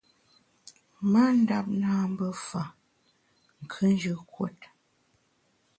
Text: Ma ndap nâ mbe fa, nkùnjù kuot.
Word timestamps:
Ma 1.11 1.23
ndap 1.39 1.67
nâ 1.81 1.91
mbe 2.11 2.27
fa, 2.45 2.63
nkùnjù 3.63 4.15
kuot. 4.31 4.59